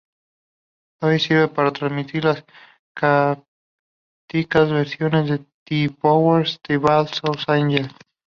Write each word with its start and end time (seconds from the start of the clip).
Doyle 0.99 1.19
sirve 1.19 1.47
para 1.49 1.69
transmitir 1.71 2.25
las 2.25 2.43
crípticas 2.95 4.71
visiones 4.73 5.29
de 5.29 5.45
The 5.65 5.91
Powers 6.01 6.59
That 6.63 6.79
Be 6.81 7.09
to 7.21 7.51
Angel. 7.53 7.91